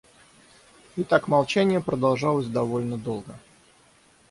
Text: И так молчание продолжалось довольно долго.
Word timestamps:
И 0.97 1.03
так 1.03 1.27
молчание 1.27 1.79
продолжалось 1.79 2.47
довольно 2.47 2.97
долго. 2.97 3.35